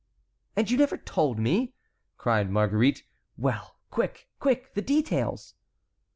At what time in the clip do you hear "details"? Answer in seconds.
4.81-5.53